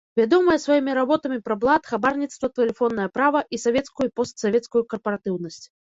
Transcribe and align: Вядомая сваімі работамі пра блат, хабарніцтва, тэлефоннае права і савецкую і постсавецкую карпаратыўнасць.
Вядомая 0.19 0.53
сваімі 0.61 0.93
работамі 0.99 1.35
пра 1.49 1.57
блат, 1.63 1.81
хабарніцтва, 1.91 2.47
тэлефоннае 2.61 3.07
права 3.19 3.45
і 3.57 3.61
савецкую 3.65 4.05
і 4.09 4.11
постсавецкую 4.21 4.83
карпаратыўнасць. 4.95 5.61